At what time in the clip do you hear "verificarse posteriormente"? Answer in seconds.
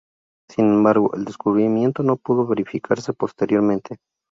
2.47-3.99